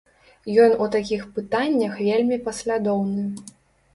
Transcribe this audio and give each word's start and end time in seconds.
Ён 0.63 0.71
у 0.85 0.85
такіх 0.95 1.27
пытаннях 1.35 1.93
вельмі 2.07 2.39
паслядоўны. 2.47 3.27